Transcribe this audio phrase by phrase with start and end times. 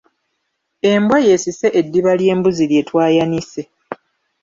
[0.91, 3.61] Embwa y'esise eddiba ly'embuzi lye twayanise.